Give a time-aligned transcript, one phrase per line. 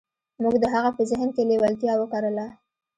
[0.41, 2.45] موږ د هغه په ذهن کې لېوالتیا وکرله.